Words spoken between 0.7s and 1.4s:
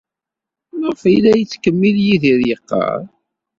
Maɣef ay la